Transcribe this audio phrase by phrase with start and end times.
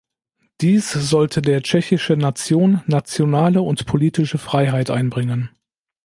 [0.61, 5.51] Dies sollte der tschechischen Nation nationale und politische Freiheit einbringen.